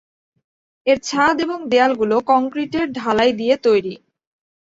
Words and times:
এর 0.87 0.97
ছাদ 1.01 1.35
এবং 1.41 1.59
দেয়ালগুলো 1.71 2.15
কংক্রিটের 2.31 2.87
ঢালাই 2.93 3.31
দিয়ে 3.33 3.55
তৈরি। 3.65 3.93